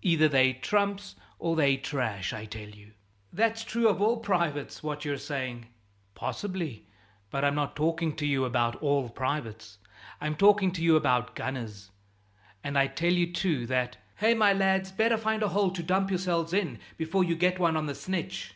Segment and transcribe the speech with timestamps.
[0.00, 2.32] Either they're trumps or they're trash.
[2.32, 2.94] I tell you"
[3.40, 5.66] "That's true of all privates, what you're saying."
[6.14, 6.86] "Possibly;
[7.28, 9.76] but I'm not talking to you about all privates;
[10.18, 11.90] I'm talking to you about gunners,
[12.64, 14.92] and I tell you too that" "Hey, my lads!
[14.92, 18.54] Better find a hole to dump yourselves in, before you get one on the snitch!"